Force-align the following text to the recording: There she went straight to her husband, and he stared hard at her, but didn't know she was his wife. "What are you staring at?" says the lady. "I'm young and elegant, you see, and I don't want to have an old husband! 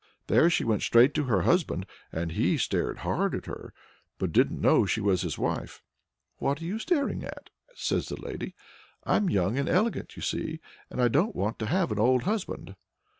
There 0.25 0.49
she 0.49 0.63
went 0.63 0.81
straight 0.81 1.13
to 1.13 1.25
her 1.25 1.43
husband, 1.43 1.85
and 2.11 2.31
he 2.31 2.57
stared 2.57 3.01
hard 3.05 3.35
at 3.35 3.45
her, 3.45 3.71
but 4.17 4.31
didn't 4.31 4.59
know 4.59 4.87
she 4.87 4.99
was 4.99 5.21
his 5.21 5.37
wife. 5.37 5.83
"What 6.37 6.59
are 6.59 6.65
you 6.65 6.79
staring 6.79 7.23
at?" 7.23 7.51
says 7.75 8.07
the 8.09 8.19
lady. 8.19 8.55
"I'm 9.03 9.29
young 9.29 9.59
and 9.59 9.69
elegant, 9.69 10.15
you 10.15 10.23
see, 10.23 10.59
and 10.89 10.99
I 10.99 11.07
don't 11.07 11.35
want 11.35 11.59
to 11.59 11.67
have 11.67 11.91
an 11.91 11.99
old 11.99 12.23
husband! 12.23 12.75